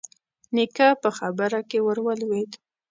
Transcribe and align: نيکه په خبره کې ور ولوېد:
نيکه 0.55 0.87
په 1.01 1.09
خبره 1.17 1.59
کې 1.69 1.79
ور 1.85 1.97
ولوېد: 2.05 2.51